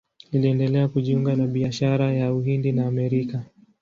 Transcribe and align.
Iliendelea 0.31 0.87
kujiunga 0.87 1.35
na 1.35 1.47
biashara 1.47 2.13
ya 2.13 2.33
Uhindi 2.33 2.71
na 2.71 2.87
Amerika. 2.87 3.43